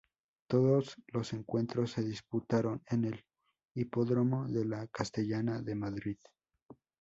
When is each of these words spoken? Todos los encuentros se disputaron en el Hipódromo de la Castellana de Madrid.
Todos 0.49 0.95
los 1.09 1.31
encuentros 1.31 1.91
se 1.91 2.01
disputaron 2.01 2.81
en 2.87 3.05
el 3.05 3.23
Hipódromo 3.75 4.47
de 4.47 4.65
la 4.65 4.87
Castellana 4.87 5.61
de 5.61 5.75
Madrid. 5.75 6.17